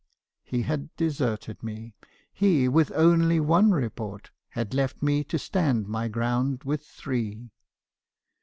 "He 0.41 0.63
had 0.63 0.89
deserted 0.95 1.61
me. 1.61 1.93
He— 2.33 2.67
with 2.67 2.91
only 2.95 3.39
one 3.39 3.69
report— 3.69 4.31
had 4.57 4.73
left 4.73 5.03
me 5.03 5.23
to 5.25 5.37
stand 5.37 5.87
my 5.87 6.07
ground 6.07 6.63
with 6.63 6.81
three. 6.83 7.51